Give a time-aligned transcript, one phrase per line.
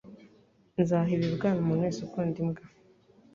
[0.81, 2.63] Nzaha ibibwana umuntu wese ukunda imbwa.